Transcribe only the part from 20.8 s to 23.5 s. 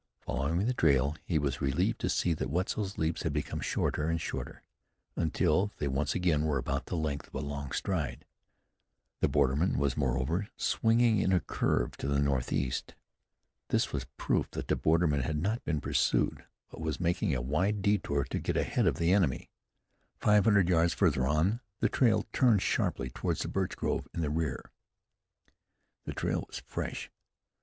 farther on the trail turned sharply toward the